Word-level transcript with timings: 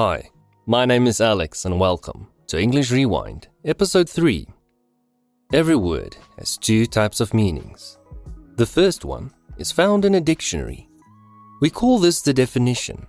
Hi, 0.00 0.30
my 0.64 0.84
name 0.84 1.08
is 1.08 1.20
Alex, 1.20 1.64
and 1.64 1.80
welcome 1.80 2.28
to 2.46 2.56
English 2.56 2.92
Rewind, 2.92 3.48
Episode 3.64 4.08
3. 4.08 4.46
Every 5.52 5.74
word 5.74 6.16
has 6.38 6.56
two 6.56 6.86
types 6.86 7.18
of 7.20 7.34
meanings. 7.34 7.98
The 8.54 8.64
first 8.64 9.04
one 9.04 9.32
is 9.56 9.72
found 9.72 10.04
in 10.04 10.14
a 10.14 10.20
dictionary. 10.20 10.88
We 11.60 11.68
call 11.68 11.98
this 11.98 12.20
the 12.20 12.32
definition. 12.32 13.08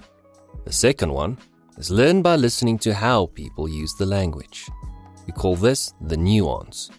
The 0.66 0.74
second 0.74 1.14
one 1.14 1.38
is 1.78 1.92
learned 1.92 2.24
by 2.24 2.38
listening 2.38 2.80
to 2.80 2.96
how 2.96 3.28
people 3.36 3.70
use 3.70 3.94
the 3.94 4.08
language. 4.08 4.68
We 5.28 5.34
call 5.34 5.58
this 5.58 5.94
the 6.02 6.18
nuance. 6.18 6.90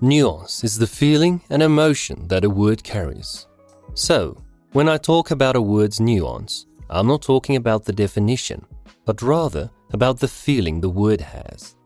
Nuance 0.00 0.64
is 0.64 0.78
the 0.78 0.86
feeling 0.86 1.42
and 1.50 1.62
emotion 1.62 2.26
that 2.28 2.44
a 2.44 2.48
word 2.48 2.82
carries. 2.82 3.46
So, 3.92 4.42
when 4.72 4.88
I 4.88 4.96
talk 4.96 5.30
about 5.30 5.56
a 5.56 5.60
word's 5.60 6.00
nuance, 6.00 6.64
I'm 6.88 7.06
not 7.06 7.20
talking 7.20 7.56
about 7.56 7.84
the 7.84 7.92
definition, 7.92 8.64
but 9.04 9.22
rather 9.22 9.70
about 9.92 10.18
the 10.18 10.28
feeling 10.28 10.80
the 10.80 10.88
word 10.88 11.20
has. 11.20 11.76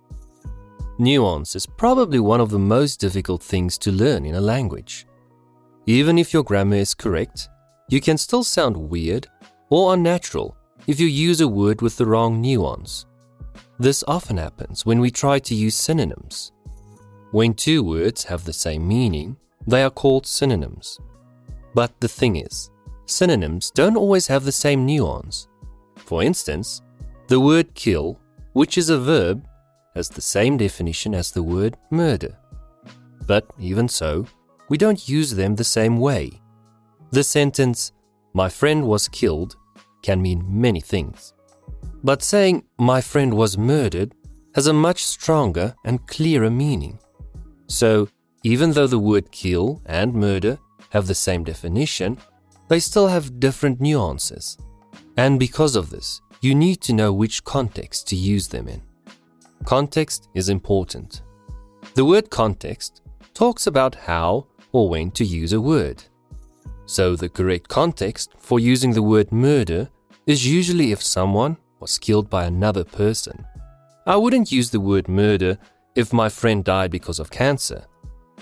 Nuance 0.98 1.56
is 1.56 1.66
probably 1.66 2.20
one 2.20 2.40
of 2.40 2.50
the 2.50 2.58
most 2.58 3.00
difficult 3.00 3.42
things 3.42 3.76
to 3.78 3.90
learn 3.90 4.24
in 4.24 4.36
a 4.36 4.40
language. 4.40 5.06
Even 5.86 6.18
if 6.18 6.32
your 6.32 6.44
grammar 6.44 6.76
is 6.76 6.94
correct, 6.94 7.48
you 7.88 8.00
can 8.00 8.16
still 8.16 8.44
sound 8.44 8.76
weird 8.76 9.26
or 9.70 9.94
unnatural 9.94 10.56
if 10.86 11.00
you 11.00 11.06
use 11.06 11.40
a 11.40 11.48
word 11.48 11.82
with 11.82 11.96
the 11.96 12.06
wrong 12.06 12.40
nuance. 12.40 13.06
This 13.78 14.04
often 14.06 14.36
happens 14.36 14.86
when 14.86 15.00
we 15.00 15.10
try 15.10 15.38
to 15.40 15.54
use 15.54 15.74
synonyms. 15.74 16.52
When 17.32 17.54
two 17.54 17.82
words 17.82 18.24
have 18.24 18.44
the 18.44 18.52
same 18.52 18.86
meaning, 18.86 19.36
they 19.66 19.82
are 19.82 19.90
called 19.90 20.26
synonyms. 20.26 21.00
But 21.74 21.98
the 22.00 22.08
thing 22.08 22.36
is, 22.36 22.70
synonyms 23.06 23.72
don't 23.72 23.96
always 23.96 24.28
have 24.28 24.44
the 24.44 24.52
same 24.52 24.86
nuance. 24.86 25.48
For 25.96 26.22
instance, 26.22 26.82
the 27.34 27.40
word 27.40 27.74
kill, 27.74 28.16
which 28.52 28.78
is 28.78 28.90
a 28.90 28.96
verb, 28.96 29.44
has 29.96 30.08
the 30.08 30.20
same 30.20 30.56
definition 30.56 31.16
as 31.16 31.32
the 31.32 31.42
word 31.42 31.76
murder. 31.90 32.38
But 33.26 33.44
even 33.58 33.88
so, 33.88 34.28
we 34.68 34.78
don't 34.78 35.08
use 35.08 35.34
them 35.34 35.56
the 35.56 35.64
same 35.64 35.98
way. 35.98 36.40
The 37.10 37.24
sentence, 37.24 37.90
my 38.34 38.48
friend 38.48 38.86
was 38.86 39.08
killed, 39.08 39.56
can 40.00 40.22
mean 40.22 40.46
many 40.48 40.80
things. 40.80 41.34
But 42.04 42.22
saying, 42.22 42.62
my 42.78 43.00
friend 43.00 43.34
was 43.34 43.58
murdered, 43.58 44.14
has 44.54 44.68
a 44.68 44.72
much 44.72 45.04
stronger 45.04 45.74
and 45.84 46.06
clearer 46.06 46.50
meaning. 46.50 47.00
So, 47.66 48.08
even 48.44 48.70
though 48.70 48.86
the 48.86 49.06
word 49.10 49.32
kill 49.32 49.82
and 49.86 50.14
murder 50.14 50.56
have 50.90 51.08
the 51.08 51.16
same 51.16 51.42
definition, 51.42 52.16
they 52.68 52.78
still 52.78 53.08
have 53.08 53.40
different 53.40 53.80
nuances. 53.80 54.56
And 55.16 55.40
because 55.40 55.74
of 55.74 55.90
this, 55.90 56.20
you 56.44 56.54
need 56.54 56.82
to 56.82 56.92
know 56.92 57.10
which 57.10 57.42
context 57.44 58.06
to 58.08 58.16
use 58.16 58.48
them 58.48 58.68
in. 58.68 58.82
Context 59.64 60.28
is 60.34 60.50
important. 60.50 61.22
The 61.94 62.04
word 62.04 62.28
context 62.28 63.00
talks 63.32 63.66
about 63.66 63.94
how 63.94 64.46
or 64.72 64.90
when 64.90 65.10
to 65.12 65.24
use 65.24 65.54
a 65.54 65.60
word. 65.60 66.04
So, 66.84 67.16
the 67.16 67.30
correct 67.30 67.68
context 67.68 68.34
for 68.36 68.60
using 68.60 68.92
the 68.92 69.02
word 69.02 69.32
murder 69.32 69.88
is 70.26 70.46
usually 70.46 70.92
if 70.92 71.02
someone 71.02 71.56
was 71.80 71.98
killed 71.98 72.28
by 72.28 72.44
another 72.44 72.84
person. 72.84 73.46
I 74.06 74.16
wouldn't 74.16 74.52
use 74.52 74.68
the 74.68 74.80
word 74.80 75.08
murder 75.08 75.56
if 75.94 76.12
my 76.12 76.28
friend 76.28 76.62
died 76.62 76.90
because 76.90 77.20
of 77.20 77.30
cancer, 77.30 77.86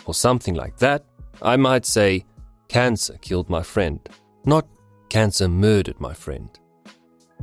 or 0.06 0.14
something 0.14 0.54
like 0.54 0.76
that, 0.78 1.04
I 1.40 1.56
might 1.56 1.86
say, 1.86 2.24
cancer 2.66 3.16
killed 3.20 3.48
my 3.48 3.62
friend, 3.62 4.00
not 4.44 4.66
cancer 5.08 5.46
murdered 5.46 6.00
my 6.00 6.14
friend. 6.14 6.50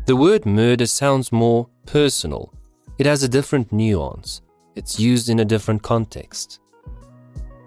The 0.09 0.15
word 0.15 0.43
murder 0.43 0.87
sounds 0.87 1.31
more 1.31 1.67
personal. 1.85 2.51
It 2.97 3.05
has 3.05 3.21
a 3.21 3.29
different 3.29 3.71
nuance. 3.71 4.41
It's 4.75 4.99
used 4.99 5.29
in 5.29 5.39
a 5.39 5.45
different 5.45 5.83
context. 5.83 6.61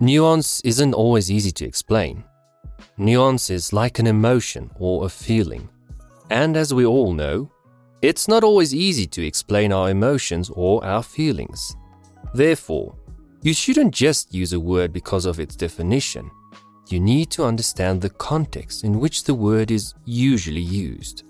Nuance 0.00 0.60
isn't 0.62 0.92
always 0.92 1.30
easy 1.30 1.52
to 1.52 1.64
explain. 1.64 2.24
Nuance 2.98 3.48
is 3.48 3.72
like 3.72 4.00
an 4.00 4.08
emotion 4.08 4.72
or 4.80 5.06
a 5.06 5.08
feeling. 5.08 5.68
And 6.30 6.56
as 6.56 6.74
we 6.74 6.84
all 6.84 7.12
know, 7.12 7.48
it's 8.02 8.26
not 8.26 8.42
always 8.42 8.74
easy 8.74 9.06
to 9.06 9.24
explain 9.24 9.72
our 9.72 9.90
emotions 9.90 10.50
or 10.50 10.84
our 10.84 11.04
feelings. 11.04 11.76
Therefore, 12.34 12.96
you 13.42 13.54
shouldn't 13.54 13.94
just 13.94 14.34
use 14.34 14.52
a 14.52 14.58
word 14.58 14.92
because 14.92 15.26
of 15.26 15.38
its 15.38 15.54
definition. 15.54 16.28
You 16.88 16.98
need 16.98 17.30
to 17.36 17.44
understand 17.44 18.00
the 18.00 18.10
context 18.10 18.82
in 18.82 18.98
which 18.98 19.22
the 19.22 19.34
word 19.34 19.70
is 19.70 19.94
usually 20.04 20.60
used. 20.60 21.22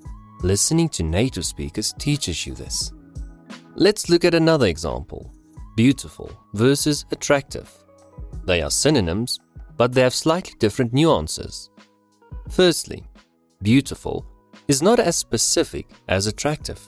Listening 0.44 0.88
to 0.88 1.04
native 1.04 1.44
speakers 1.44 1.94
teaches 2.00 2.48
you 2.48 2.54
this. 2.54 2.92
Let's 3.76 4.08
look 4.08 4.24
at 4.24 4.34
another 4.34 4.66
example 4.66 5.32
beautiful 5.76 6.30
versus 6.54 7.06
attractive. 7.12 7.70
They 8.44 8.60
are 8.60 8.70
synonyms, 8.70 9.38
but 9.76 9.92
they 9.92 10.00
have 10.00 10.12
slightly 10.12 10.54
different 10.58 10.92
nuances. 10.92 11.70
Firstly, 12.50 13.04
beautiful 13.62 14.26
is 14.66 14.82
not 14.82 14.98
as 14.98 15.16
specific 15.16 15.86
as 16.08 16.26
attractive. 16.26 16.80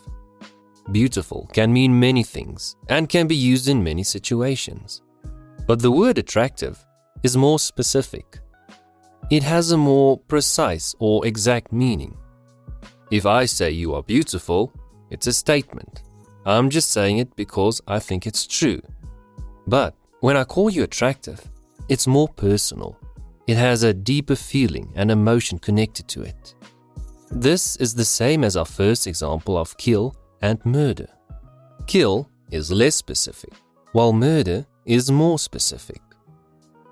Beautiful 0.91 1.49
can 1.53 1.73
mean 1.73 1.99
many 1.99 2.25
things 2.25 2.75
and 2.89 3.09
can 3.09 3.29
be 3.29 3.37
used 3.37 3.69
in 3.69 3.85
many 3.85 4.03
situations. 4.03 5.01
But 5.69 5.81
the 5.81 5.93
word 5.93 6.19
attractive 6.19 6.85
is 7.23 7.37
more 7.37 7.61
specific. 7.61 8.41
It 9.31 9.45
has 9.45 9.71
a 9.71 9.79
more 9.79 10.19
precise 10.19 10.95
or 10.99 11.25
exact 11.25 11.73
meaning. 11.73 12.19
If 13.15 13.27
I 13.27 13.45
say 13.45 13.71
you 13.71 13.95
are 13.95 14.03
beautiful, 14.03 14.73
it's 15.09 15.29
a 15.29 15.33
statement. 15.33 16.03
I'm 16.45 16.69
just 16.69 16.91
saying 16.91 17.19
it 17.19 17.37
because 17.37 17.81
I 17.87 18.01
think 18.01 18.27
it's 18.27 18.45
true. 18.45 18.83
But 19.69 19.95
when 20.19 20.37
I 20.37 20.43
call 20.43 20.69
you 20.69 20.83
attractive, 20.83 21.41
it's 21.89 22.09
more 22.09 22.27
personal. 22.27 22.99
It 23.47 23.57
has 23.57 23.85
a 23.85 23.95
deeper 23.95 24.35
feeling 24.35 24.93
and 24.97 25.13
emotion 25.13 25.61
connected 25.61 26.09
to 26.09 26.23
it. 26.23 26.57
This 27.31 27.77
is 27.77 27.95
the 27.95 28.05
same 28.05 28.43
as 28.43 28.57
our 28.57 28.65
first 28.65 29.07
example 29.07 29.57
of 29.57 29.77
kill 29.77 30.17
and 30.43 30.59
murder. 30.67 31.11
Kill 31.87 32.29
is 32.51 32.73
less 32.73 32.97
specific, 32.97 33.53
while 33.93 34.13
murder 34.13 34.67
is 34.87 35.13
more 35.13 35.39
specific. 35.39 36.03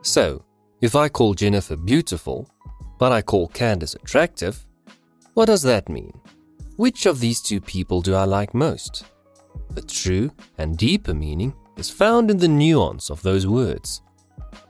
So, 0.03 0.45
if 0.81 0.95
I 0.95 1.09
call 1.09 1.35
Jennifer 1.35 1.75
beautiful, 1.75 2.49
but 3.01 3.11
I 3.11 3.23
call 3.23 3.49
Candace 3.49 3.97
attractive, 3.97 4.65
what 5.35 5.47
does 5.47 5.63
that 5.63 5.89
mean? 5.89 6.13
Which 6.77 7.07
of 7.07 7.21
these 7.21 7.41
two 7.41 7.61
people 7.61 8.03
do 8.03 8.15
I 8.15 8.25
like 8.25 8.55
most? 8.55 9.05
The 9.71 9.83
true 9.83 10.31
and 10.59 10.77
deeper 10.77 11.15
meaning 11.15 11.55
is 11.77 11.89
found 11.89 12.31
in 12.31 12.37
the 12.37 12.49
nuance 12.49 13.11
of 13.11 13.23
those 13.23 13.47
words. 13.47 14.03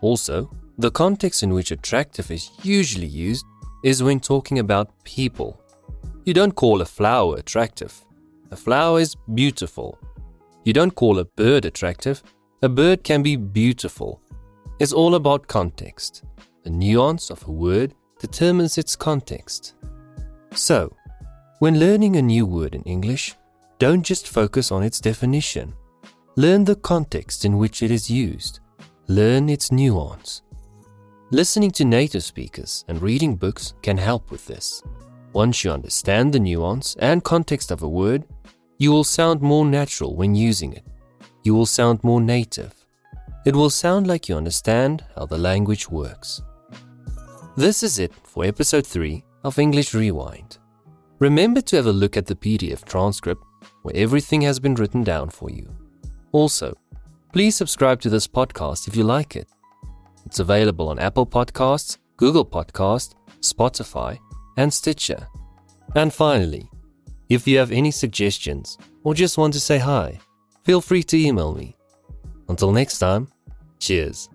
Also, 0.00 0.50
the 0.78 0.90
context 0.90 1.42
in 1.42 1.52
which 1.52 1.70
attractive 1.70 2.30
is 2.30 2.50
usually 2.62 3.06
used 3.06 3.44
is 3.82 4.02
when 4.02 4.20
talking 4.20 4.60
about 4.60 5.02
people. 5.04 5.60
You 6.24 6.34
don't 6.34 6.54
call 6.54 6.80
a 6.80 6.84
flower 6.86 7.36
attractive. 7.36 8.04
A 8.52 8.56
flower 8.56 9.00
is 9.00 9.16
beautiful. 9.34 9.98
You 10.64 10.72
don't 10.72 10.94
call 10.94 11.18
a 11.18 11.24
bird 11.24 11.64
attractive. 11.64 12.22
A 12.62 12.68
bird 12.68 13.02
can 13.02 13.22
be 13.22 13.34
beautiful. 13.34 14.20
It's 14.78 14.92
all 14.92 15.16
about 15.16 15.48
context. 15.48 16.22
The 16.62 16.70
nuance 16.70 17.30
of 17.30 17.46
a 17.48 17.50
word 17.50 17.94
determines 18.20 18.78
its 18.78 18.94
context. 18.94 19.74
So, 20.54 20.94
when 21.60 21.78
learning 21.78 22.16
a 22.16 22.22
new 22.22 22.44
word 22.44 22.74
in 22.74 22.82
English, 22.82 23.34
don't 23.78 24.02
just 24.02 24.28
focus 24.28 24.70
on 24.70 24.82
its 24.82 25.00
definition. 25.00 25.72
Learn 26.36 26.64
the 26.64 26.76
context 26.76 27.44
in 27.44 27.58
which 27.58 27.82
it 27.82 27.90
is 27.90 28.10
used. 28.10 28.60
Learn 29.08 29.48
its 29.48 29.72
nuance. 29.72 30.42
Listening 31.30 31.70
to 31.72 31.84
native 31.84 32.22
speakers 32.22 32.84
and 32.88 33.00
reading 33.00 33.36
books 33.36 33.74
can 33.82 33.96
help 33.96 34.30
with 34.30 34.46
this. 34.46 34.82
Once 35.32 35.64
you 35.64 35.70
understand 35.70 36.32
the 36.32 36.40
nuance 36.40 36.94
and 36.98 37.24
context 37.24 37.70
of 37.70 37.82
a 37.82 37.88
word, 37.88 38.24
you 38.78 38.92
will 38.92 39.04
sound 39.04 39.40
more 39.40 39.64
natural 39.64 40.14
when 40.14 40.34
using 40.34 40.74
it. 40.74 40.84
You 41.44 41.54
will 41.54 41.66
sound 41.66 42.04
more 42.04 42.20
native. 42.20 42.74
It 43.46 43.56
will 43.56 43.70
sound 43.70 44.06
like 44.06 44.28
you 44.28 44.36
understand 44.36 45.04
how 45.16 45.26
the 45.26 45.38
language 45.38 45.88
works. 45.88 46.42
This 47.56 47.82
is 47.82 47.98
it 47.98 48.12
for 48.24 48.44
episode 48.44 48.86
3 48.86 49.24
of 49.44 49.58
English 49.58 49.94
Rewind. 49.94 50.58
Remember 51.18 51.60
to 51.60 51.76
have 51.76 51.86
a 51.86 51.92
look 51.92 52.16
at 52.16 52.26
the 52.26 52.34
PDF 52.34 52.84
transcript 52.84 53.42
where 53.82 53.96
everything 53.96 54.40
has 54.42 54.58
been 54.58 54.74
written 54.74 55.04
down 55.04 55.30
for 55.30 55.50
you. 55.50 55.68
Also, 56.32 56.76
please 57.32 57.54
subscribe 57.54 58.00
to 58.00 58.10
this 58.10 58.26
podcast 58.26 58.88
if 58.88 58.96
you 58.96 59.04
like 59.04 59.36
it. 59.36 59.48
It's 60.26 60.40
available 60.40 60.88
on 60.88 60.98
Apple 60.98 61.26
Podcasts, 61.26 61.98
Google 62.16 62.44
Podcasts, 62.44 63.14
Spotify, 63.40 64.18
and 64.56 64.72
Stitcher. 64.72 65.26
And 65.94 66.12
finally, 66.12 66.68
if 67.28 67.46
you 67.46 67.58
have 67.58 67.72
any 67.72 67.90
suggestions 67.90 68.78
or 69.04 69.14
just 69.14 69.38
want 69.38 69.54
to 69.54 69.60
say 69.60 69.78
hi, 69.78 70.18
feel 70.64 70.80
free 70.80 71.02
to 71.04 71.18
email 71.18 71.54
me. 71.54 71.76
Until 72.48 72.72
next 72.72 72.98
time, 72.98 73.28
cheers. 73.78 74.28